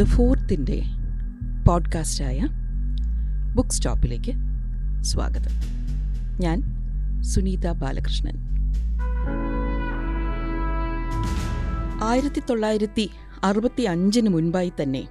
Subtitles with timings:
[0.00, 0.82] The ഫോർത്തിന്റെ
[1.68, 2.48] പോഡ്കാസ്റ്റായ
[3.54, 4.32] book സ്റ്റോപ്പിലേക്ക്
[5.02, 5.50] സ്വാഗതം.
[6.40, 6.62] ഞാൻ
[7.22, 8.32] സുനീത ബാലകൃഷ്ണൻ.
[12.02, 13.10] ആയിരത്തി തൊള്ളായിരത്തി
[13.44, 15.08] അറുപത്തി അഞ്ചിന് മുൻപായി തന്നെ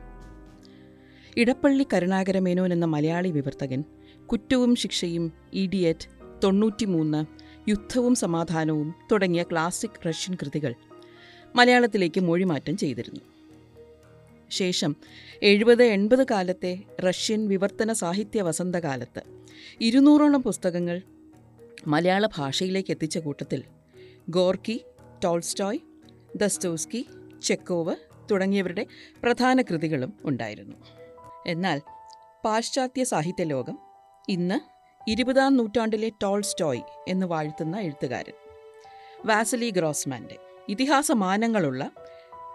[1.38, 3.84] ഇടപ്പള്ളി കരുണാകരമേനോൻ എന്ന മലയാളി വിവർത്തകൻ
[4.32, 6.08] കുറ്റവും ശിക്ഷയും ഇഡിയറ്റ്
[6.44, 7.26] തൊണ്ണൂറ്റിമൂന്ന്
[7.70, 10.74] യുദ്ധവും സമാധാനവും തുടങ്ങിയ ക്ലാസിക് റഷ്യൻ കൃതികൾ
[11.56, 13.39] മലയാളത്തിലേക്ക് മൊഴിമാറ്റം ചെയ്തിരുന്നു.
[14.50, 14.96] ശേഷം
[15.42, 19.22] എഴുപത് എൺപത് കാലത്തെ റഷ്യൻ വിവർത്തന സാഹിത്യ വസന്തകാലത്ത്
[19.82, 21.02] ഇരുന്നൂറോളം പുസ്തകങ്ങൾ
[21.88, 23.64] മലയാള ഭാഷയിലേക്ക് എത്തിച്ച കൂട്ടത്തിൽ
[24.30, 24.82] ഗോർക്കി
[25.24, 25.80] ടോൾസ്റ്റോയ്
[26.36, 27.08] ദസ്തോസ്കി
[27.44, 27.96] ചെക്കോവ്
[28.32, 28.86] തുടങ്ങിയവരുടെ
[29.24, 30.76] പ്രധാന കൃതികളും ഉണ്ടായിരുന്നു.
[31.48, 31.82] എന്നാൽ
[32.46, 33.80] പാശ്ചാത്യ സാഹിത്യ ലോകം
[34.30, 34.60] ഇന്ന്
[35.10, 38.34] ഇരുപതാം നൂറ്റാണ്ടിലെ ടോൾസ്റ്റോയ് എന്ന് വാഴ്ത്തുന്ന എഴുത്തുകാരൻ
[39.26, 40.38] വാസലി ഗ്രോസ്മാന്റെ
[40.70, 41.92] ഇതിഹാസ മാനങ്ങളുള്ള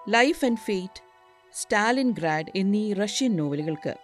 [0.09, 1.04] life and fate
[1.55, 3.95] Stalingrad എന്നീ റഷ്യൻ നോവലുകൾക്ക്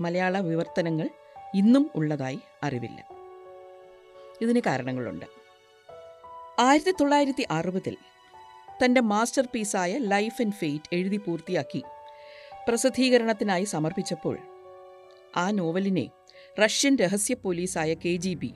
[0.00, 1.10] മലയാള വിവർത്തനങ്ങൾ
[1.54, 3.08] ഇന്നും ഉള്ളതായി അറിവില്ല.
[4.42, 5.26] ഇതിന് കാരണങ്ങളുണ്ട്.
[6.58, 7.96] ആയിരത്തി തൊള്ളായിരത്തി അറുപതിൽ
[8.84, 11.82] തന്റെ മാസ്റ്റർ പീസായ ലൈഫ് ആൻഡ് ഫെയ്റ്റ് എഴുതി പൂർത്തിയാക്കി
[12.68, 14.38] പ്രസിദ്ധീകരണത്തിനായി സമർപ്പിച്ചപ്പോൾ
[15.36, 16.10] ആ നോവലിനെ
[16.64, 18.54] റഷ്യൻ രഹസ്യ പോലീസായ കെ ജി ബി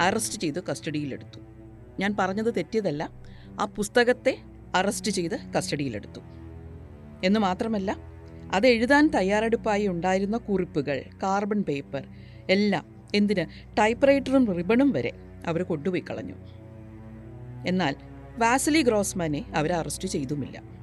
[0.00, 1.40] അറസ്റ്റ് ചെയ്ത് കസ്റ്റഡിയിലെടുത്തു.
[2.00, 3.10] ഞാൻ പറഞ്ഞത് തെറ്റിയതല്ല
[3.60, 4.38] ആ പുസ്തകത്തെ
[4.74, 6.20] അറസ്റ്റ് ചെയ്ത് കസ്റ്റഡിയിലെടുത്തു.
[7.24, 7.96] എന്ന് മാത്രമല്ല
[8.52, 12.08] അത് എഴുതാൻ തയ്യാറെടുപ്പായി ഉണ്ടായിരുന്ന കുറിപ്പുകൾ കാർബൺ പേപ്പർ
[12.50, 15.12] എല്ലാം എന്തിന് ടൈപ്പ്റൈറ്ററും റിബണും വരെ
[15.46, 16.34] അവർ കൊണ്ടുപോയി കളഞ്ഞു.
[17.66, 17.96] എന്നാൽ
[18.38, 20.76] വാസലി ഗ്രോസ്മാനെ അവർ അറസ്റ്റ് ചെയ്തുമില്ല.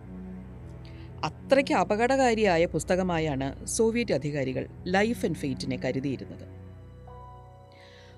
[1.23, 6.47] അത്രയ്ക്ക് അപകടകാരിയായ പുസ്തകമായാണ് സോവിയറ്റ് അധികാരികൾ ലൈഫ് ആൻഡ് ഫെയ്റ്റിനെ കരുതിയിരുന്നത്.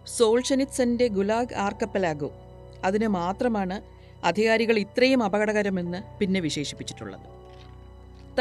[0.06, 2.32] സോൾഷനിറ്റ്സന്റെ ഗുലാഗ് ആർക്കപ്പലാഗോ
[2.84, 3.82] അതിന് മാത്രമാണ്
[4.26, 7.45] അധികാരികൾ ഇത്രയും അപകടകരമെന്ന് പിന്നെ വിശേഷിപ്പിച്ചിട്ടുള്ളത്.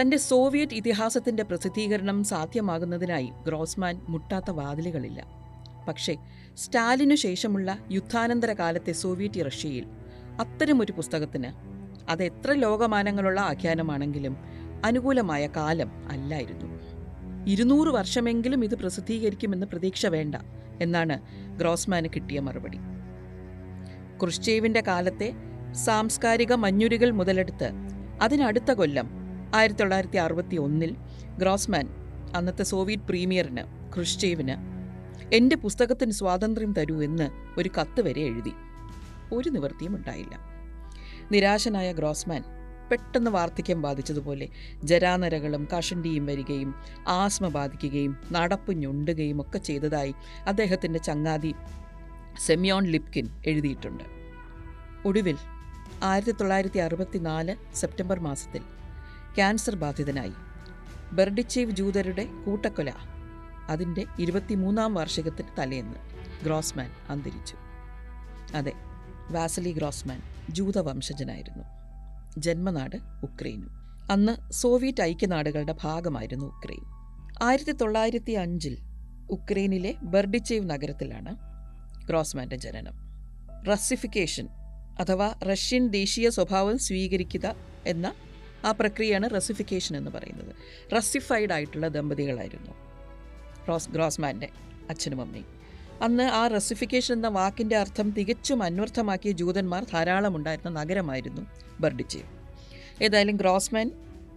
[0.00, 5.26] തന്റെ സോവിയറ്റ് ഇതിഹാസത്തിന്റെ പ്രസിദ്ധീകരണം സാധ്യമാകുന്നതിനായി ഗ്രോസ്മാൻ മുട്ടാത്ത വാതിലുകളില്ല.
[5.88, 6.16] പക്ഷേ
[6.55, 9.86] സ്റ്റാലിനു ശേഷമുള്ള യുദ്ധാനന്തര കാലത്തെ സോവിയറ്റ് റഷ്യയിൽ
[10.40, 11.52] അത്തരമൊരു പുസ്തകത്തിന്
[12.10, 14.36] അത് എത്ര ലോകമാനങ്ങളുള്ള ആഖ്യാനമാണെങ്കിലും
[14.84, 16.80] അനുകൂലമായ കാലം അല്ലായിരുന്നു.
[17.46, 20.34] ഇരുന്നൂറ് വർഷമെങ്കിലും ഇത് പ്രസിദ്ധീകരിക്കുമെന്ന് പ്രതീക്ഷ വേണ്ട
[20.80, 21.20] എന്നാണ്
[21.56, 22.78] ഗ്രോസ്മാന് കിട്ടിയ മറുപടി.
[24.22, 25.33] ക്രുഷ്ചേവിന്റെ കാലത്തെ
[25.72, 27.70] സാംസ്കാരിക മഞ്ഞുരികൾ മുതലെടുത്ത്
[28.22, 29.23] അതിനടുത്ത കൊല്ലം
[29.54, 30.96] ആയിരത്തി തൊള്ളായിരത്തി അറുപത്തി ഒന്നിൽ
[31.38, 31.88] ഗ്രോസ്മാൻ
[32.36, 34.56] അന്നത്തെ സോവിയറ്റ് പ്രീമിയറിന് ക്രിസ്റ്റേവിന്
[35.34, 38.52] എന്റെ പുസ്തകത്തിന് സ്വാതന്ത്ര്യം തരൂ എന്ന് ഒരു കത്ത് വരെ എഴുതി.
[39.32, 40.38] ഒരു നിവൃത്തിയും ഉണ്ടായില്ല.
[41.32, 42.44] നിരാശനായ ഗ്രോസ്മാൻ
[42.90, 44.48] പെട്ടെന്ന് വാർദ്ധക്യം ബാധിച്ചതുപോലെ
[44.84, 46.74] ജരാനരകളും കഷണ്ടിയും വരികയും
[47.08, 50.14] ആസ്മ ബാധിക്കുകയും നടപ്പ് ഞൊണ്ടുകയും ഒക്കെ ചെയ്തതായി
[50.46, 51.54] അദ്ദേഹത്തിന്റെ ചങ്ങാതി
[52.46, 54.04] സെമിയോൺ ലിപ്കിൻ എഴുതിയിട്ടുണ്ട്.
[55.04, 55.36] ഒടുവിൽ
[56.02, 58.73] ആയിരത്തി തൊള്ളായിരത്തി അറുപത്തി നാല് സെപ്റ്റംബർ മാസത്തിൽ
[59.36, 60.33] ക്യാൻസർ ബാധിതനായി.
[61.12, 62.92] ബെർഡിച്ചേവ് ജൂതരുടെ കൂട്ടക്കൊല
[63.68, 65.96] അതിന്റെ ഇരുപത്തിമൂന്നാം വാർഷികത്തിന് തലേന്ന്
[66.45, 67.56] ഗ്രോസ്മാൻ അന്തരിച്ചു.
[68.56, 68.72] അതെ
[69.30, 71.64] വാസലി ഗ്രോസ്മാൻ ജൂതവംശജനായിരുന്നു.
[72.39, 73.68] ജന്മനാട് ഉക്രൈനും.
[74.11, 76.84] അന്ന് സോവിയറ്റ് ഐക്യനാടുകളുടെ ഭാഗമായിരുന്നു ഉക്രൈൻ.
[77.42, 78.78] ആയിരത്തി തൊള്ളായിരത്തി അഞ്ചിൽ
[79.30, 81.36] ഉക്രൈനിലെ ബെർഡിച്ചേവ് നഗരത്തിലാണ്
[82.06, 82.95] ഗ്രോസ്മാന്റെ ജനനം.
[83.72, 84.48] റസിഫിക്കേഷൻ
[85.01, 87.55] അഥവാ റഷ്യൻ ദേശീയ സ്വഭാവം സ്വീകരിക്കുക
[87.86, 88.12] എന്ന
[88.64, 90.57] ആ പ്രക്രിയയാണ് റസിഫിക്കേഷൻ എന്ന് പറയുന്നത്.
[90.97, 92.70] റസിഫൈഡ് ആയിട്ടുള്ള ദമ്പതികളായിരുന്നു.
[93.69, 94.48] റോസ് ഗ്രോസ്മാന്റെ
[94.91, 95.47] അച്ഛനും അമ്മയും.
[96.02, 101.42] അന്ന് ആ റസിഫിക്കേഷൻ എന്ന വാക്കിന്റെ അർത്ഥം തികച്ചും അന്വർത്ഥമാക്കിയ ജൂതന്മാർ ധാരാളം ഉണ്ടായിരുന്ന നഗരമായിരുന്നു
[101.80, 102.30] ബർഡിച്ചേവ്
[103.05, 103.91] ഏതായാലും ഗ്രോസ്മാൻ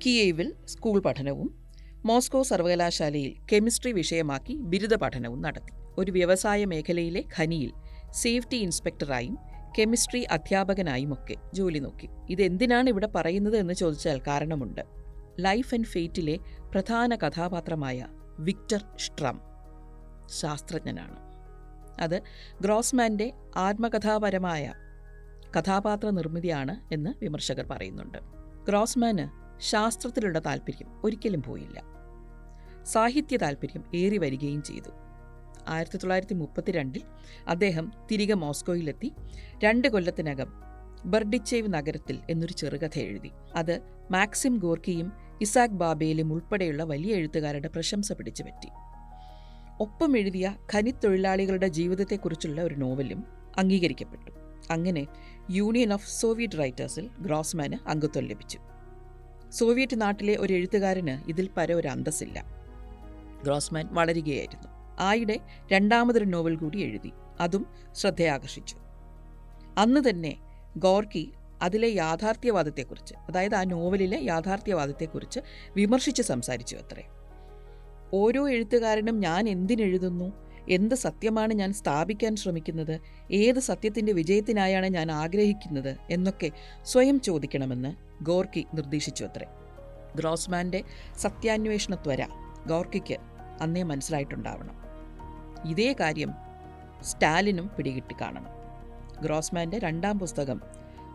[0.05, 1.67] കിയേവിൽ സ്കൂൾ പഠനവും
[2.05, 5.71] മോസ്കോ സർവകലാശാലയിൽ കെമിസ്ട്രി വിഷയമാക്കി ബിരുദ പഠനവും നടത്തി.
[5.97, 7.71] ഒരു വ്യവസായ മേഖലയിലെ ഖനിയിൽ
[8.11, 9.37] സേഫ്റ്റി ഇൻസ്പെക്ടറായും
[9.79, 12.09] കെമിസ്ട്രി അധ്യാപകനായുമൊക്കെ ജോലി നോക്കി.
[12.29, 14.81] ഇതെന്തിനാണ് ഇവിടെ പറയുന്നത് എന്ന് ചോദിച്ചാൽ കാരണമുണ്ട്.
[15.39, 16.39] ലൈഫ് ആൻഡ് ഫെയ്റ്റിലെ
[16.71, 18.07] പ്രധാന കഥാപാത്രമായ
[18.39, 19.41] വിക്ടർ സ്ട്രം
[20.25, 21.15] ശാസ്ത്രജ്ഞനാണ്.
[22.01, 22.21] അത്
[22.61, 24.73] ഗ്രോസ്മാന്റെ ആത്മകഥാപരമായ
[25.59, 28.17] കഥാപാത്ര നിർമ്മിതിയാണ് എന്ന് വിമർശകർ പറയുന്നുണ്ട്.
[28.67, 29.27] ഗ്രോസ്മാന്
[29.59, 31.83] ശാസ്ത്രത്തിലുള്ള താല്പര്യം ഒരിക്കലും പോയില്ല.
[32.83, 34.89] സാഹിത്യ താല്പര്യം ഏറി വരികയും ചെയ്തു.
[35.67, 37.03] ആയിരത്തി തൊള്ളായിരത്തി മുപ്പത്തിരണ്ടിൽ
[37.47, 39.11] അദ്ദേഹം തിരികെ മോസ്കോയിലെത്തി
[39.63, 40.53] രണ്ട് കൊല്ലത്തിനകം
[41.05, 43.31] ബർഡിച്ചേവ് നഗരത്തിൽ എന്നൊരു ചെറുകഥ എഴുതി.
[43.55, 43.81] അത്
[44.11, 45.11] മാക്സിം ഗോർക്കിയും
[45.41, 48.69] ഇസാക് ബാബേലും ഉൾപ്പെടെയുള്ള വലിയ എഴുത്തുകാരുടെ പ്രശംസ പിടിച്ചു പറ്റി.
[49.79, 53.23] ഒപ്പം എഴുതിയ ഖനിത്തൊഴിലാളികളുടെ ജീവിതത്തെക്കുറിച്ചുള്ള ഒരു നോവലും
[53.57, 54.31] അംഗീകരിക്കപ്പെട്ടു.
[54.71, 55.07] അങ്ങനെ
[55.51, 58.59] യൂണിയൻ ഓഫ് സോവിയറ്റ് റൈറ്റേഴ്സിൽ ഗ്രോസ്മാന് അംഗത്വം ലഭിച്ചു.
[59.49, 62.45] സോവിയറ്റ് നാട്ടിലെ ഒരു എഴുത്തുകാരന് ഇതിൽ പര ഒരു അന്തസ്സില്ല.
[63.43, 64.76] ഗ്രോസ്മാൻ വളരുകയായിരുന്നു.
[64.99, 65.39] ആയിടെ
[65.71, 67.11] രണ്ടാമതൊരു നോവൽ കൂടി എഴുതി.
[67.39, 67.65] അതും
[67.95, 68.77] ശ്രദ്ധയാകർഷിച്ചു.
[69.77, 70.35] അന്ന് തന്നെ
[70.77, 75.39] ഗോർക്കി അതിലെ യാഥാർത്ഥ്യവാദത്തെക്കുറിച്ച് അതായത് ആ നോവലിലെ യാഥാർത്ഥ്യവാദത്തെക്കുറിച്ച്
[75.75, 77.03] വിമർശിച്ച് സംസാരിച്ചു അത്രേ.
[78.13, 80.31] ഓരോ എഴുത്തുകാരനും ഞാൻ എന്തിനെഴുതുന്നു?
[80.69, 82.99] എന്ത് സത്യമാണ് ഞാൻ സ്ഥാപിക്കാൻ ശ്രമിക്കുന്നത്?
[83.31, 85.97] ഏത് സത്യത്തിന്റെ വിജയത്തിനായാണ് ഞാൻ ആഗ്രഹിക്കുന്നത്?
[86.09, 86.51] എന്നൊക്കെ
[86.83, 89.45] സ്വയം ചോദിക്കണമെന്ന് ഗോർക്കി നിർദ്ദേശിച്ചു അത്രേ.
[90.15, 90.83] ഗ്രോസ്മാന്റെ
[91.17, 92.27] സത്യാന്വേഷണ ത്വര
[92.67, 93.17] ഗോർക്കിക്ക്
[93.61, 94.86] അന്നേ മനസ്സിലായിട്ടുണ്ടാവണം.
[95.65, 96.33] ഇതേ കാര്യം
[97.03, 98.45] സ്റ്റാലിനും പിടികിട്ടി കാണണം.
[99.21, 100.61] ഗ്രോസ്മാന്റെ രണ്ടാം പുസ്തകം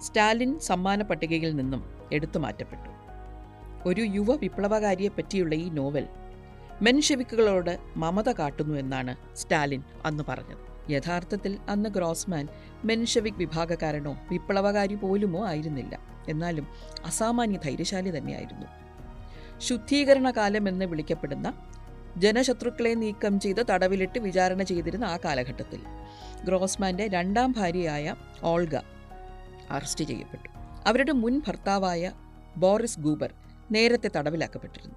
[0.01, 2.89] സ്റ്റാലിൻ സമ്മാന പട്ടികയിൽ നിന്നും എടുത്തു മാറ്റപ്പെട്ടു.
[3.89, 6.09] ഒരു യുവ വിപ്ലവകാരിയെ പറ്റിയുള്ള ഈ നോവൽ
[6.83, 10.93] മെൻഷെവിക്കുകളോട് മമത കാട്ടുന്നു എന്നാണ് സ്റ്റാലിൻ അന്ന് പറഞ്ഞത്.
[10.93, 12.49] യഥാർത്ഥത്തിൽ അന്ന് ഗ്രോസ്മാൻ
[12.85, 15.99] മെൻഷവിക് വിഭാഗക്കാരനോ വിപ്ലവകാരി പോലുമോ ആയിരുന്നില്ല.
[16.29, 16.67] എന്നാലും
[17.05, 18.67] അസാമാന്യ ധൈര്യശാലി തന്നെയായിരുന്നു.
[19.59, 21.55] ശുദ്ധീകരണ കാലം എന്ന് വിളിക്കപ്പെടുന്ന
[22.17, 25.81] ജനശത്രുക്കളെ നീക്കം ചെയ്ത് തടവിലിട്ട് വിചാരണ ചെയ്തിരുന്ന ആ കാലഘട്ടത്തിൽ
[26.45, 28.77] ഗ്രോസ്മാന്റെ രണ്ടാം ഭാര്യയായ ഓൾഗ
[29.71, 30.49] അറസ്റ്റ് ചെയ്യപ്പെട്ടു.
[30.87, 32.13] അവരുടെ മുൻ ഭർത്താവായ
[32.57, 33.35] ബോറിസ് ഗൂബർ
[33.71, 34.95] നേരത്തെ തടവിലാക്കപ്പെട്ടിരുന്നു.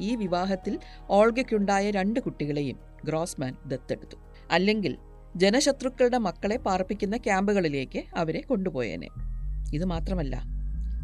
[0.00, 0.78] ഈ വിവാഹത്തിൽ
[1.10, 4.16] ഓൾഗയ്ക്കുണ്ടായ രണ്ട് കുട്ടികളെയും ഗ്രോസ്മാൻ ദത്തെടുത്തു.
[4.50, 4.96] അല്ലെങ്കിൽ
[5.36, 9.08] ജനശത്രുക്കളുടെ മക്കളെ പാർപ്പിക്കുന്ന ക്യാമ്പുകളിലേക്ക് അവരെ കൊണ്ടുപോയേനെ.
[9.74, 10.42] ഇത് മാത്രമല്ല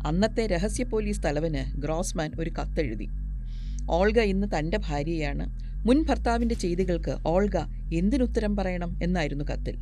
[0.07, 3.09] അന്നത്തെ രഹസ്യ പോലീസ് തലവന് ഗ്രോസ്മാൻ ഒരു കത്തെഴുതി.
[3.91, 5.69] ഓൾഗ ഇന്ന് തന്റെ ഭാര്യയാണ്.
[5.89, 7.57] മുൻ ഭർത്താവിന്റെ ചെയ്തികൾക്ക് ഓൾഗ
[7.95, 9.79] എന്തിനുത്തരം പറയണം എന്നായിരുന്നു കത്തിൽ.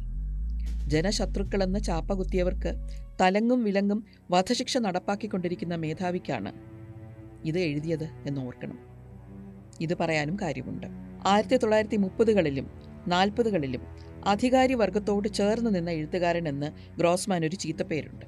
[0.88, 2.74] ജനശത്രുക്കളെന്ന് ചാപ്പകുത്തിയവർക്ക്
[3.20, 6.52] തലങ്ങും വിലങ്ങും വധശിക്ഷ നടപ്പാക്കിക്കൊണ്ടിരിക്കുന്ന മേധാവിക്കാണ്
[7.44, 8.78] ഇത് എഴുതിയത് എന്ന് ഓർക്കണം.
[9.80, 10.86] ഇത് പറയാനും കാര്യമുണ്ട്.
[11.26, 12.70] ആയിരത്തി തൊള്ളായിരത്തി മുപ്പതുകളിലും
[13.08, 13.80] നാൽപ്പതുകളിലും
[14.26, 18.24] അധികാരി വർഗത്തോട് ചേർന്ന് നിന്ന എഴുത്തുകാരൻ എന്ന് ഗ്രോസ്മാൻ ഒരു ചീത്തപ്പേരുണ്ട്.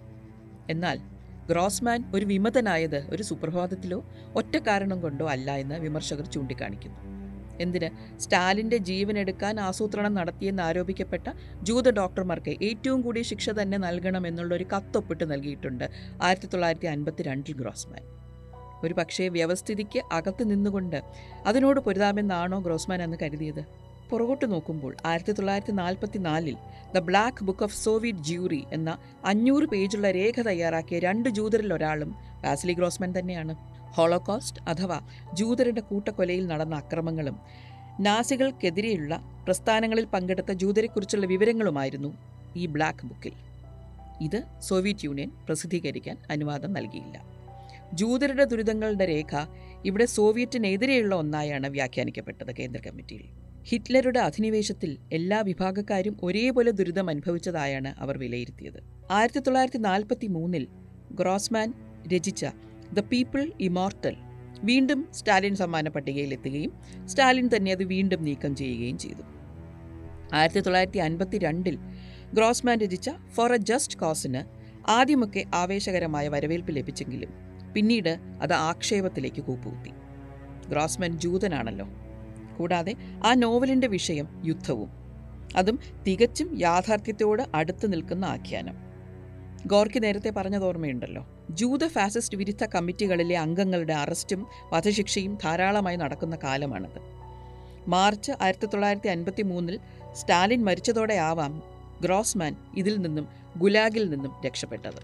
[0.71, 1.18] എന്നാൽ
[1.51, 4.05] ഗ്രോസ്മാൻ ഒരു വിമതനായത് ഒരു സുപ്രഭാതത്തിലോ
[4.35, 6.99] ഒറ്റ കാരണം കൊണ്ടോ അല്ല എന്ന് വിമർശകർ ചൂണ്ടിക്കാണിക്കുന്നു.
[7.61, 8.19] എന്തിന്?
[8.21, 11.29] സ്റ്റാലിന്റെ ജീവനെടുക്കാൻ ആസൂത്രണം നടത്തിയെന്ന് ആരോപിക്കപ്പെട്ട
[11.63, 15.91] ജൂത ഡോക്ടർമാർക്ക് ഏറ്റവും കൂടിയ ശിക്ഷ തന്നെ നൽകണം എന്നുള്ളൊരു കത്തൊപ്പിട്ട് നൽകിയിട്ടുണ്ട്
[16.23, 18.03] ആയിരത്തി തൊള്ളായിരത്തി അൻപത്തി രണ്ടിൽ ഗ്രോസ്മാൻ.
[18.85, 21.03] ഒരു പക്ഷേ വ്യവസ്ഥിതിക്ക് അകത്ത് നിന്നുകൊണ്ട്
[21.47, 23.88] അതിനോട് പൊരുതാമെന്നാണോ ഗ്രോസ്മാൻ എന്ന് കരുതിയത്?
[24.11, 26.57] പുറകോട്ട് നോക്കുമ്പോൾ ആയിരത്തി തൊള്ളായിരത്തി നാൽപ്പത്തി നാലിൽ
[26.95, 32.15] The Black Book of Soviet Jewry എന്ന അഞ്ഞൂറ് പേജുള്ള രേഖ തയ്യാറാക്കിയ രണ്ട് ജൂതരിൽ ഒരാളും
[32.45, 33.55] വാസിലി ഗ്രോസ്മാൻ തന്നെയാണ്.
[33.97, 35.01] ഹോളോകോസ്റ്റ് അഥവാ
[35.35, 37.41] ജൂതരുടെ കൂട്ടക്കൊലയിൽ നടന്ന അക്രമങ്ങളും
[38.01, 39.15] നാസികൾക്കെതിരെയുള്ള
[39.45, 42.17] പ്രസ്ഥാനങ്ങളിൽ പങ്കെടുത്ത ജൂതരെക്കുറിച്ചുള്ള വിവരങ്ങളുമായിരുന്നു
[42.57, 43.33] ഈ ബ്ലാക്ക് ബുക്കിൽ.
[44.21, 47.19] ഇത് സോവിയറ്റ് യൂണിയൻ പ്രസിദ്ധീകരിക്കാൻ അനുവാദം നൽകിയില്ല.
[47.95, 49.35] ജൂതരുടെ ദുരിതങ്ങളുടെ രേഖ
[49.85, 53.48] ഇവിടെ സോവിയറ്റിനെതിരെയുള്ള ഒന്നായാണ് വ്യാഖ്യാനിക്കപ്പെട്ടത് കേന്ദ്ര കമ്മിറ്റിയിൽ.
[53.71, 58.79] ഹിറ്റ്ലറുടെ അധിനിവേശത്തിൽ എല്ലാ വിഭാഗക്കാരും ഒരേപോലെ ദുരിതം അനുഭവിച്ചതായാണ് അവർ വിലയിരുത്തിയത്.
[59.11, 60.69] ആയിരത്തി തൊള്ളായിരത്തി നാൽപ്പത്തി മൂന്നിൽ
[61.11, 61.73] ഗ്രോസ്മാൻ
[62.15, 62.47] രചിച്ച
[62.93, 64.17] ദ പീപ്പിൾ ഇമോർട്ടൽ
[64.63, 66.73] വീണ്ടും സ്റ്റാലിൻ സമ്മാന പട്ടികയിലെത്തുകയും
[67.07, 69.23] സ്റ്റാലിൻ തന്നെ അത് വീണ്ടും നീക്കം ചെയ്യുകയും ചെയ്തു.
[70.33, 71.79] ആയിരത്തി തൊള്ളായിരത്തി അൻപത്തി രണ്ടിൽ
[72.35, 74.43] ഗ്രോസ്മാൻ രചിച്ച ഫോർ എ ജസ്റ്റ് കോസിന്
[74.91, 77.29] ആദ്യമൊക്കെ ആവേശകരമായ വരവേൽപ്പ് ലഭിച്ചെങ്കിലും
[77.75, 79.91] പിന്നീട് അത് ആക്ഷേപത്തിലേക്ക് കൂപ്പുകുത്തി.
[80.69, 82.08] ഗ്രോസ്മാൻ ജൂതനാണല്ലോ.
[82.59, 82.95] കൂടാതെ
[83.27, 84.91] ആ നോവലിന്റെ വിഷയം യുദ്ധവും.
[85.57, 88.77] അതും തികച്ചും യാഥാർത്ഥ്യത്തോട് അടുത്ത് നിൽക്കുന്ന ആഖ്യാനം.
[89.67, 91.27] ഗോർക്കി നേരത്തെ പറഞ്ഞത് ഓർമ്മയുണ്ടല്ലോ.
[91.51, 97.01] ജൂത ഫാസിസ്റ്റ് വിരുദ്ധ കമ്മിറ്റികളിലെ അംഗങ്ങളുടെ അറസ്റ്റും വധശിക്ഷയും ധാരാളമായി നടക്കുന്ന കാലമാണത്.
[97.89, 99.81] മാർച്ച് ആയിരത്തി തൊള്ളായിരത്തി അൻപത്തി മൂന്നിൽ
[100.13, 101.63] സ്റ്റാലിൻ മരിച്ചതോടെ ആവാം
[102.01, 105.01] ഗ്രോസ്മാൻ ഇതിൽ നിന്നും ഗുലാഗിൽ നിന്നും രക്ഷപ്പെട്ടത്.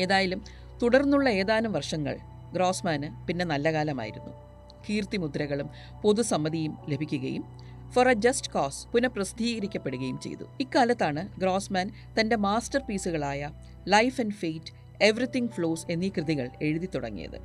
[0.00, 0.44] ഏതായാലും
[0.82, 2.18] തുടർന്നുള്ള ഏതാനും വർഷങ്ങൾ
[2.52, 4.49] ഗ്രോസ്മാന് പിന്നെ നല്ല കാലമായിരുന്നു.
[4.88, 5.70] കീർത്തിമുദ്രകളും
[6.02, 7.44] പൊതുസമ്മതിയും ലഭിക്കുകയും
[7.90, 10.44] ഫോർ എ ജസ്റ്റ് കോസ് പുനഃപ്രസിദ്ധീകരിക്കപ്പെടുകയും ചെയ്തു.
[10.60, 13.50] ഇക്കാലത്താണ് ഗ്രോസ്മാൻ തന്റെ master പീസുകളായ
[13.88, 17.38] Life and Fate Everything Flows എന്നീ കൃതികൾ എഴുതി തുടങ്ങിയത്.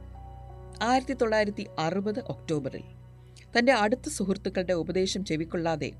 [0.81, 2.83] ആയിരത്തി തൊള്ളായിരത്തി അറുപത് ഒക്ടോബറിൽ.
[3.57, 5.91] തന്റെ അടുത്ത സുഹൃത്തുക്കളുടെ ഉപദേശം ചെവിക്കൊള്ളാതെ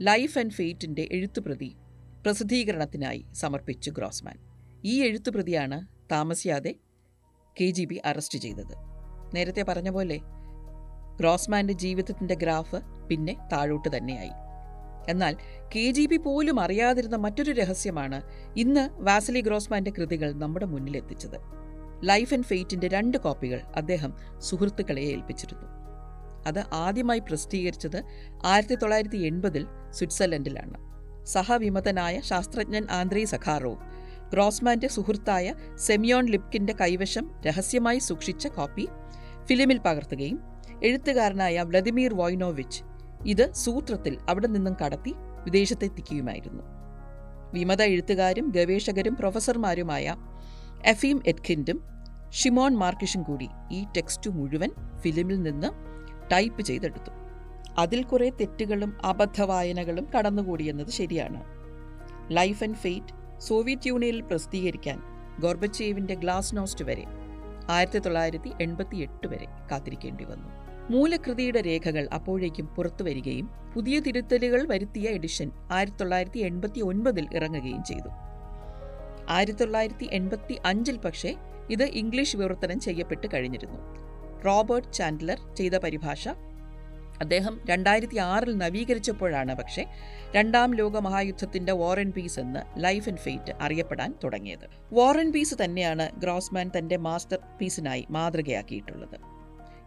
[0.00, 1.76] ലൈഫ് ആൻഡ് ഫെയ്റ്റിന്റെ എഴുത്തുപ്രതി
[2.22, 4.38] പ്രസിദ്ധീകരണത്തിനായി സമർപ്പിച്ചു ഗ്രോസ്മാൻ.
[4.84, 6.74] ഈ എഴുത്തുപ്രതിയാണ് താമസിയാതെ
[7.60, 8.74] കെ ജി ബി അറസ്റ്റ് ചെയ്തത്.
[9.34, 10.20] നേരത്തെ പറഞ്ഞ പോലെ
[11.20, 12.76] ഗ്രോസ്മാന്റെ ജീവിതത്തിന്റെ ഗ്രാഫ്
[13.08, 14.30] പിന്നെ താഴോട്ട് തന്നെയായി.
[15.08, 15.36] എന്നാൽ
[15.76, 18.22] കെ ജി ബി പോലും അറിയാതിരുന്ന മറ്റൊരു രഹസ്യമാണ്
[18.56, 21.38] ഇന്ന് വാസലി ഗ്രോസ്മാന്റെ കൃതികൾ നമ്മുടെ മുന്നിൽ മുന്നിലെത്തിച്ചത്.
[22.04, 25.66] ലൈഫ് ആൻഡ് ഫെയ്റ്റിന്റെ രണ്ട് കോപ്പികൾ അദ്ദേഹം സുഹൃത്തുക്കളെ ഏൽപ്പിച്ചിരുന്നു.
[26.46, 28.04] അത് ആദ്യമായി പ്രസിദ്ധീകരിച്ചത്
[28.44, 30.86] ആയിരത്തി തൊള്ളായിരത്തി എൺപതിൽ സ്വിറ്റ്സർലൻഡിലാണ്.
[31.24, 33.76] സഹവിമതനായ ശാസ്ത്രജ്ഞൻ ആന്ത്രി സഖാറോവ്
[34.30, 38.88] ഗ്രോസ്മാന്റെ സുഹൃത്തായ സെമിയോൺ ലിപ്കിന്റെ കൈവശം രഹസ്യമായി സൂക്ഷിച്ച കോപ്പി
[39.44, 42.84] ഫിലിമിൽ പകർത്തുകയും എഴുത്തുകാരനായ വ്ളദിമീർ വോയ്നോവിച്ച്
[43.26, 46.62] ഇത് സൂത്രത്തിൽ അവിടെ നിന്നും കടത്തി വിദേശത്തെത്തിക്കുകയുമായിരുന്നു.
[47.54, 50.16] വിമത എഴുത്തുകാരും ഗവേഷകരും പ്രൊഫസർമാരുമായ
[50.84, 51.82] എഫീം എഡ്ഖിൻഡും
[52.30, 55.66] ഷിമോൺ മാർക്കിഷും കൂടി ഈ ടെക്സ്റ്റ് മുഴുവൻ ഫിലിമിൽ നിന്ന്
[56.32, 57.10] ടൈപ്പ് ചെയ്തെടുത്തു.
[57.78, 61.42] അതിൽ കുറേ തെറ്റുകളും അബദ്ധവായനകളും കടന്നുകൂടിയെന്നത് ശരിയാണ്.
[62.30, 65.02] ലൈഫ് ആൻഡ് ഫെയ്റ്റ് സോവിയറ്റ് യൂണിയനിൽ പ്രസിദ്ധീകരിക്കാൻ
[65.40, 67.04] ഗോർബച്ചേവിന്റെ ഗ്ലാസ് നോസ്റ്റ് വരെ
[67.70, 70.55] ആയിരത്തി തൊള്ളായിരത്തി എൺപത്തി എട്ട് വരെ കാത്തിരിക്കേണ്ടി വന്നു.
[70.90, 78.08] മൂലകൃതിയുടെ രേഖകൾ അപ്പോഴേക്കും പുറത്തു വരികയും പുതിയ തിരുത്തലുകൾ വരുത്തിയ എഡിഷൻ ആയിരത്തി തൊള്ളായിരത്തി എൺപത്തി ഒൻപതിൽ ഇറങ്ങുകയും ചെയ്തു.
[79.28, 81.34] ആയിരത്തി തൊള്ളായിരത്തി എൺപത്തി അഞ്ചിൽ പക്ഷേ
[81.70, 83.78] ഇത് ഇംഗ്ലീഷ് വിവർത്തനം ചെയ്യപ്പെട്ട് കഴിഞ്ഞിരുന്നു.
[84.46, 86.28] റോബർട്ട് ചാൻഡ്ലർ ചെയ്ത പരിഭാഷ
[87.20, 89.84] അദ്ദേഹം രണ്ടായിരത്തി ആറിൽ നവീകരിച്ചപ്പോഴാണ് പക്ഷേ
[90.34, 94.66] രണ്ടാം ലോക മഹായുദ്ധത്തിന്റെ വാർ ആൻഡ് പീസ് എന്ന് ലൈഫ് ആൻഡ് ഫെയ്റ്റ് അറിയപ്പെടാൻ തുടങ്ങിയത്.
[94.92, 99.18] വാർ ആൻഡ് പീസ് തന്നെയാണ് ഗ്രോസ്മാൻ തന്റെ മാസ്റ്റർ പീസിനായി മാതൃകയാക്കിയിട്ടുള്ളത്.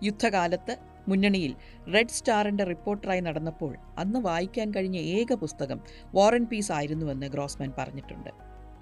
[0.04, 1.56] യുദ്ധകാലത്ത് മുന്നണിയിൽ
[1.94, 5.82] റെഡ് സ്റ്റാറിന്റെ റിപ്പോർട്ടറായി നടന്നപ്പോൾ അന്ന് വായിക്കാൻ കഴിഞ്ഞ ഏക പുസ്തകം
[6.16, 8.30] വാറൻ പീസ് ആയിരുന്നുവെന്ന് ഗ്രോസ്മാൻ പറഞ്ഞിട്ടുണ്ട്.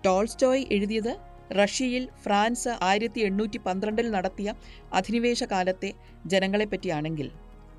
[0.06, 1.18] ടോൾസ്റ്റോയ് എഴുതിയത്
[1.52, 4.54] റഷ്യയിൽ ഫ്രാൻസ് ആയിരത്തി എണ്ണൂറ്റി പന്ത്രണ്ടിൽ നടത്തിയ
[4.94, 5.94] അധിനിവേശ കാലത്തെ
[6.26, 7.32] ജനങ്ങളെപ്പറ്റിയാണെങ്കിൽ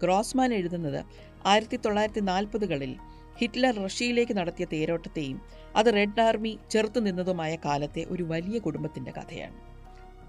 [0.03, 1.05] ഗ്രോസ്മാൻ എഴുതുന്നത്
[1.47, 2.97] ആയിരത്തി തൊള്ളായിരത്തി നാൽപ്പതുകളിൽ
[3.39, 5.41] ഹിറ്റ്ലർ റഷ്യയിലേക്ക് നടത്തിയ തേരോട്ടത്തെയും
[5.77, 9.55] അത് റെഡ് ആർമി ചെറുത്തു നിന്നതുമായ കാലത്തെ ഒരു വലിയ കുടുംബത്തിന്റെ കഥയാണ്.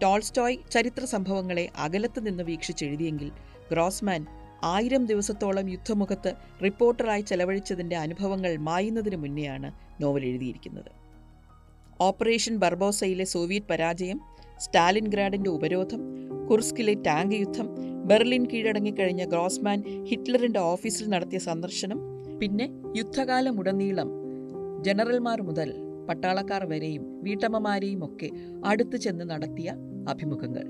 [0.02, 3.32] ടോൾസ്റ്റോയ് ചരിത്ര സംഭവങ്ങളെ അകലത്ത് നിന്ന് വീക്ഷിച്ചെഴുതിയെങ്കിൽ
[3.72, 4.26] ഗ്രോസ്മാൻ
[4.64, 6.34] ആയിരം ദിവസത്തോളം യുദ്ധമുഖത്ത്
[6.64, 9.72] റിപ്പോർട്ടറായി ചെലവഴിച്ചതിന്റെ അനുഭവങ്ങൾ മായുന്നതിന് മുന്നെയാണ്
[10.04, 10.92] നോവൽ എഴുതിയിരിക്കുന്നത്.
[12.02, 14.20] ഓപ്പറേഷൻ ബർബോസയിലെ സോവിയറ്റ് പരാജയം
[14.60, 16.02] സ്റ്റാലിൻഗ്രാഡിന്റെ ഉപരോധം
[16.50, 17.68] കുർസ്കിലെ ടാങ്ക് യുദ്ധം
[18.06, 22.00] ബെർലിൻ കീഴടങ്ങിക്കഴിഞ്ഞ ഗ്രോസ്മാൻ ഹിറ്റ്ലറിന്റെ ഓഫീസിൽ നടത്തിയ സന്ദർശനം
[22.42, 24.10] പിന്നെ യുദ്ധകാലമുടനീളം
[24.84, 25.74] ജനറൽമാർ മുതൽ
[26.10, 28.30] പട്ടാളക്കാർ വരെയും വീട്ടമ്മമാരെയും ഒക്കെ
[28.66, 29.70] അടുത്തു ചെന്ന് നടത്തിയ
[30.10, 30.66] അഭിമുഖങ്ങൾ.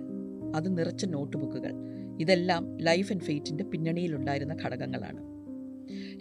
[0.55, 1.73] അത് നിറച്ച നോട്ട്ബുക്കുകൾ.
[2.19, 5.19] ഇതെല്ലാം ലൈഫ് ആൻഡ് ഫെയ്റ്റിന്റെ പിന്നണിയിലുണ്ടായിരുന്ന ഘടകങ്ങളാണ്.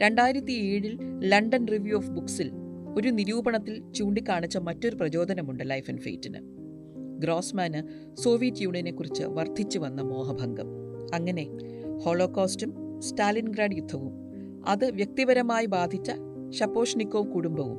[0.00, 2.50] രണ്ടായിരത്തി ഏഴിൽ ലണ്ടൻ റിവ്യൂ ഓഫ് ബുക്സിൽ
[2.96, 6.38] ഒരു നിരൂപണത്തിൽ ചൂണ്ടിക്കാണിച്ച മറ്റൊരു പ്രചോദനമുണ്ട് ലൈഫ് ആൻഡ് ഫെയ്റ്റിന്.
[7.18, 10.66] ഗ്രോസ്മാന് സോവിയറ്റ് യൂണിയനെക്കുറിച്ച് വർദ്ധിച്ചു വന്ന മോഹഭംഗം.
[11.14, 11.48] അങ്ങനെ
[11.98, 14.12] ഹോളോകോസ്റ്റും സ്റ്റാലിൻഗ്രാഡ് യുദ്ധവും
[14.66, 16.10] അത് വ്യക്തിപരമായി ബാധിച്ച
[16.50, 17.78] ഷപ്പോഷ്നിക്കോവ് കുടുംബവും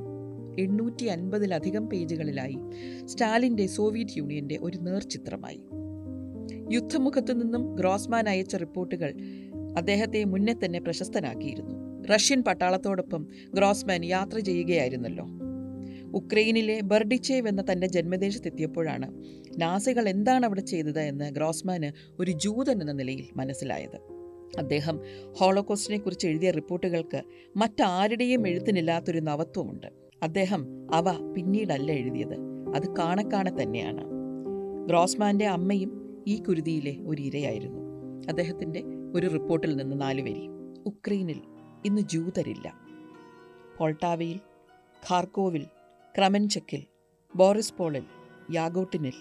[0.60, 2.56] എണ്ണൂറ്റി അൻപതിലധികം പേജുകളിലായി
[3.04, 5.60] സ്റ്റാലിന്റെ സോവിയറ്റ് യൂണിയന്റെ ഒരു നേർചിത്രമായി.
[6.70, 9.14] യുദ്ധമുഖത്തു നിന്നും ഗ്രോസ്മാൻ അയച്ച റിപ്പോർട്ടുകൾ
[9.76, 12.04] അദ്ദേഹത്തെ മുന്നേ തന്നെ പ്രശസ്തനാക്കിയിരുന്നു.
[12.04, 15.26] റഷ്യൻ പട്ടാളത്തോടൊപ്പം ഗ്രോസ്മാൻ യാത്ര ചെയ്യുകയായിരുന്നല്ലോ.
[16.12, 19.24] ഉക്രൈനിലെ ബർഡിച്ചേവ് എന്ന തന്റെ ജന്മദേശത്തെത്തിയപ്പോഴാണ്
[19.58, 23.98] നാസികൾ എന്താണ് അവിടെ ചെയ്തത് എന്ന് ഗ്രോസ്മാന് ഒരു ജൂതൻ എന്ന നിലയിൽ മനസ്സിലായത്.
[24.58, 25.00] അദ്ദേഹം
[25.32, 27.22] ഹോളോകോസ്റ്റിനെ കുറിച്ച് എഴുതിയ റിപ്പോർട്ടുകൾക്ക്
[27.56, 29.86] മറ്റാരുടെയും എഴുത്തിനില്ലാത്തൊരു നവത്വമുണ്ട്.
[30.22, 32.34] അദ്ദേഹം അവ പിന്നീടല്ല എഴുതിയത്.
[32.74, 34.04] അത് കാണക്കാണെ തന്നെയാണ്.
[34.88, 37.78] ഗ്രോസ്മാന്റെ അമ്മയും ഈ കുരുതിയിലെ ഒരു ഇരയായിരുന്നു.
[38.28, 38.82] അദ്ദേഹത്തിന്റെ
[39.14, 40.48] ഒരു റിപ്പോർട്ടിൽ നിന്ന് നാലുവരി
[40.86, 41.42] ഉക്രൈനിൽ
[41.84, 42.74] ഇന്ന് ജൂതരില്ല.
[43.78, 44.40] പോൾട്ടാവയിൽ
[45.10, 45.66] ഖാർക്കോവിൽ
[46.18, 46.84] ക്രമൻചക്കിൽ
[47.36, 48.02] ബോറിസ്പോളിൽ
[48.52, 49.12] യാഗോട്ടിനിൽ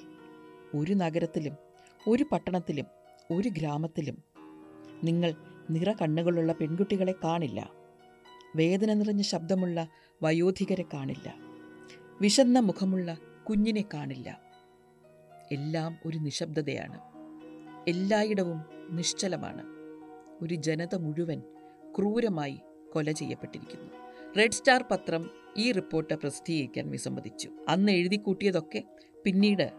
[0.75, 1.53] ഒരു നഗരത്തിലും
[2.08, 2.86] ഒരു പട്ടണത്തിലും
[3.32, 4.24] ഒരു ഗ്രാമത്തിലും
[5.03, 5.34] നിങ്ങൾ
[5.70, 7.72] നിറ കണ്ണുകളുള്ള പെൺകുട്ടികളെ കാണില്ല.
[8.56, 9.88] വേദന നിറഞ്ഞ ശബ്ദമുള്ള
[10.24, 11.36] വയോധികരെ കാണില്ല.
[12.22, 13.18] വിശന്ന മുഖമുള്ള
[13.50, 14.49] കുഞ്ഞിനെ കാണില്ല.
[15.51, 17.00] എല്ലാം ഒരു നിശബ്ദതയാണ്.
[17.89, 19.63] എല്ലായിടവും നിശ്ചലമാണ്.
[20.41, 21.41] ഒരു ജനത മുഴുവൻ
[21.98, 22.60] ക്രൂരമായി
[22.94, 23.91] കൊല ചെയ്യപ്പെട്ടിരിക്കുന്നു.
[24.38, 27.51] റെഡ് സ്റ്റാർ പത്രം ഈ റിപ്പോർട്ട് പ്രസിദ്ധീകരിക്കാൻ വിസമ്മതിച്ചു.
[27.70, 28.84] അന്ന് എഴുതിക്കൂട്ടിയതൊക്കെ
[29.25, 29.72] പിന്നീട്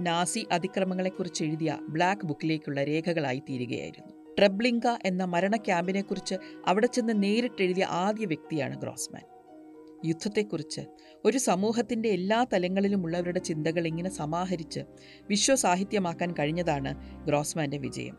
[0.00, 4.34] നാസി അതിക്രമങ്ങളെക്കുറിച്ച് എഴുതിയ ബ്ലാക്ക് ബുക്കിലേക്കുള്ള രേഖകളായി തീരുകയായിരുന്നു.
[4.38, 6.34] ട്രെബ്ലിംഗ എന്ന മരണ ക്യാമ്പിനെക്കുറിച്ച്
[6.66, 9.33] അവിടെ ചെന്ന് നേരിട്ടെഴുതിയ ആദ്യ വ്യക്തിയാണ് ഗ്രോസ്മാൻ.
[10.04, 10.80] യുദ്ധത്തെക്കുറിച്ച്
[11.24, 14.80] ഒരു സമൂഹത്തിന്റെ എല്ലാ തലങ്ങളിലുമുള്ളവരുടെ ചിന്തകൾ ഇങ്ങനെ സമാഹരിച്ച്
[15.28, 18.16] വിശ്വസാഹിത്യമാക്കാൻ കഴിഞ്ഞതാണ് ഗ്രോസ്മാന്റെ വിജയം.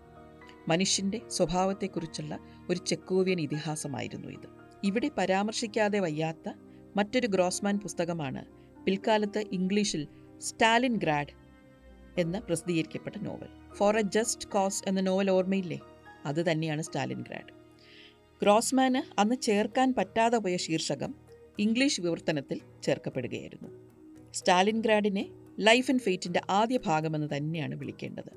[0.67, 2.39] മനുഷ്യന്റെ സ്വഭാവത്തെക്കുറിച്ചുള്ള
[2.69, 4.47] ഒരു ചെക്കോവിയൻ ഇതിഹാസമായിരുന്നു ഇത്.
[4.83, 6.53] ഇവിടെ പരാമർശിക്കാതെ വയ്യാത്ത
[6.95, 8.45] മറ്റൊരു ഗ്രോസ്മാൻ പുസ്തകമാണ്
[8.83, 11.33] പിൽക്കാലത്ത് ഇംഗ്ലീഷിൽ സ്റ്റാലിൻ ഗ്രാഡ്
[12.19, 13.73] എന്ന് പ്രസിദ്ധീകരിക്കപ്പെട്ട novel.
[13.75, 15.79] For a Just Cause എന്ന നോവൽ ഓർമ്മയില്ലേ?
[16.25, 17.53] അത് തന്നെയാണ് സ്റ്റാലിൻ ഗ്രാഡ്
[18.41, 21.24] ഗ്രോസ്മാന് അന്ന് ചേർക്കാൻ പറ്റാതെ പോയ ശീർഷകം
[21.59, 23.69] ഇംഗ്ലീഷ് വിവർത്തനത്തിൽ ചേർക്കപ്പെടുകയായിരുന്നു.
[24.33, 28.31] സ്റ്റാലിൻ ഗ്രാഡിനെ ലൈഫ് ആൻഡ് ഫെയ്റ്റിന്റെ ആദ്യ ഭാഗമെന്ന് തന്നെയാണ് വിളിക്കേണ്ടത്.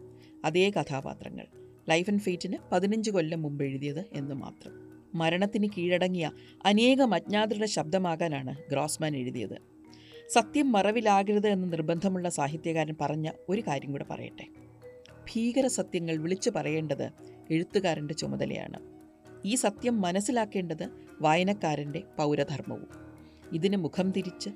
[0.45, 1.47] അതേ കഥാപാത്രങ്ങൾ.
[1.89, 4.73] ലൈഫ് ആൻഡ് ഫെയ്റ്റിന് പതിനഞ്ച് കൊല്ലം മുമ്പ് എഴുതിയത് എന്ന് മാത്രം.
[5.15, 6.31] മരണത്തിന് കീഴടങ്ങിയ
[6.65, 9.59] അനേകം അജ്ഞാതരുടെ ശബ്ദമാകാനാണ് ഗ്രോസ്മാൻ എഴുതിയത്.
[10.29, 14.47] സത്യം മറവിലാകരുത് എന്ന് നിർബന്ധമുള്ള സാഹിത്യകാരൻ പറഞ്ഞ ഒരു കാര്യം കൂടെ പറയട്ടെ.
[15.15, 17.11] ഭീകര സത്യങ്ങൾ വിളിച്ചു പറയേണ്ടത്
[17.51, 18.81] എഴുത്തുകാരന്റെ ചുമതലയാണ്.
[19.45, 20.89] ഈ സത്യം മനസ്സിലാക്കേണ്ടത്
[21.21, 23.08] വായനക്കാരന്റെ പൗരധർമ്മവും.
[23.53, 24.51] ഇതിന് മുഖം തിരിച്ച്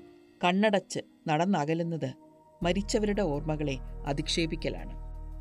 [0.45, 2.15] കണ്ണടച്ച് നടന്നകലുന്നത്
[2.63, 4.93] മരിച്ചവരുടെ ഓർമ്മകളെ അധിക്ഷേപിക്കലാണ്.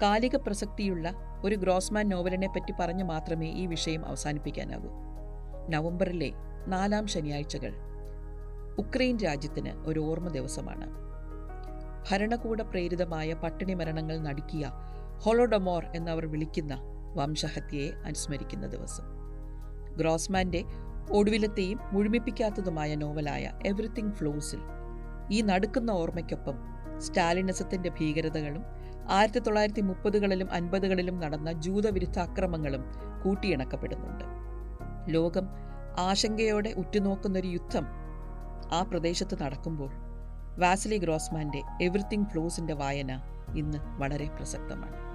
[0.02, 4.90] കാലിക പ്രസക്തിയുള്ള ഒരു ഗ്രോസ്മാൻ നോവലിനെ പറ്റി പറഞ്ഞു മാത്രമേ ഈ വിഷയം അവസാനിപ്പിക്കാനാകൂ.
[5.70, 6.32] നവംബറിലെ
[6.68, 7.74] നാലാം ശനിയാഴ്ചകൾ
[8.78, 10.90] ഉക്രൈൻ രാജ്യത്തിന് ഒരു ഓർമ്മ ദിവസമാണ്.
[12.12, 14.72] ഭരണകൂട പ്രേരിതമായ പട്ടിണി മരണങ്ങൾ നടുക്കിയ
[15.20, 16.78] ഹോളോഡമോർ എന്നവർ വിളിക്കുന്ന
[17.16, 19.04] വംശഹത്യയെ അനുസ്മരിക്കുന്ന ദിവസം.
[19.98, 20.64] ഗ്രോസ്മാന്റെ
[21.10, 24.60] ഒടുവിലത്തെയും മുഴുമിപ്പിക്കാത്തതുമായ നോവലായ എവറിത്തിങ് ഫ്ലോസിൽ
[25.32, 26.56] ഈ നടുക്കുന്ന ഓർമ്മയ്ക്കൊപ്പം
[26.98, 28.64] സ്റ്റാലിനിസത്തിന്റെ ഭീകരതകളും
[29.10, 32.84] ആയിരത്തി തൊള്ളായിരത്തി മുപ്പതുകളിലും അൻപതുകളിലും നടന്ന ജൂതവിരുദ്ധ അക്രമങ്ങളും
[33.24, 34.24] കൂട്ടിയിണക്കപ്പെടുന്നുണ്ട്.
[35.10, 35.48] ലോകം
[36.00, 37.88] ആശങ്കയോടെ ഉറ്റുനോക്കുന്നൊരു യുദ്ധം
[38.72, 39.92] ആ പ്രദേശത്ത് നടക്കുമ്പോൾ
[40.60, 43.22] വാസിലി ഗ്രോസ്മാന്റെ എവറിത്തിങ് ഫ്ലോസിന്റെ വായന
[43.58, 45.12] ഇന്ന് വളരെ പ്രസക്തമാണ്.